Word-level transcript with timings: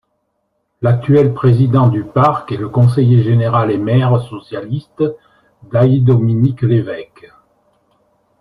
L'actuel 0.81 1.31
président 1.31 1.87
du 1.87 2.03
parc 2.03 2.51
est 2.51 2.57
le 2.57 2.69
conseiller 2.69 3.21
général 3.21 3.69
et 3.69 3.77
maire 3.77 4.19
socialiste 4.27 5.03
d'Aÿ 5.71 5.99
Dominique 5.99 6.63
Lévèque. 6.63 7.29